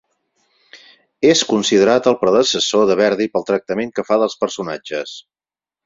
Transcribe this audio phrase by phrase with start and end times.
[1.33, 5.15] És considerat el predecessor de Verdi pel tractament que fa dels personatges.